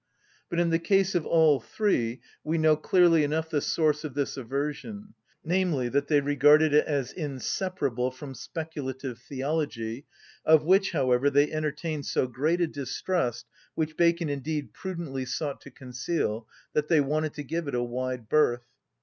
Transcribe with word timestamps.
But 0.49 0.59
in 0.59 0.71
the 0.71 0.79
case 0.79 1.13
of 1.13 1.27
all 1.27 1.59
three 1.59 2.21
we 2.43 2.57
know 2.57 2.75
clearly 2.75 3.23
enough 3.23 3.51
the 3.51 3.61
source 3.61 4.03
of 4.03 4.15
this 4.15 4.35
aversion, 4.35 5.13
namely, 5.43 5.89
that 5.89 6.07
they 6.07 6.21
regarded 6.21 6.73
it 6.73 6.87
as 6.87 7.11
inseparable 7.11 8.09
from 8.09 8.33
speculative 8.33 9.19
theology, 9.19 10.07
of 10.43 10.63
which, 10.63 10.91
however, 10.93 11.29
they 11.29 11.51
entertained 11.51 12.07
so 12.07 12.25
great 12.25 12.61
a 12.61 12.65
distrust 12.65 13.45
(which 13.75 13.95
Bacon 13.95 14.27
indeed 14.27 14.73
prudently 14.73 15.23
sought 15.25 15.61
to 15.61 15.69
conceal) 15.69 16.47
that 16.73 16.87
they 16.87 16.99
wanted 16.99 17.35
to 17.35 17.43
give 17.43 17.67
it 17.67 17.75
a 17.75 17.83
wide 17.83 18.27
berth. 18.27 18.63